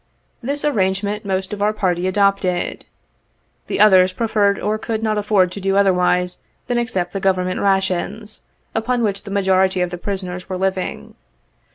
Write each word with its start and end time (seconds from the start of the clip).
This 0.41 0.65
ar 0.65 0.71
rangement 0.71 1.25
most 1.25 1.53
of 1.53 1.61
our 1.61 1.73
party 1.73 2.07
adopted. 2.07 2.85
The 3.67 3.79
others 3.79 4.11
preferred 4.13 4.59
or 4.59 4.79
could 4.79 5.03
not 5.03 5.19
afford 5.19 5.51
to 5.51 5.61
do 5.61 5.77
otherwise 5.77 6.39
than 6.65 6.79
accept 6.79 7.13
the 7.13 7.21
Gov 7.21 7.35
ernment 7.35 7.61
rations, 7.61 8.41
upon 8.73 9.03
which 9.03 9.25
the 9.25 9.29
majority 9.29 9.79
of 9.79 9.91
the 9.91 9.99
prisoners 9.99 10.49
were 10.49 10.57
living. 10.57 11.13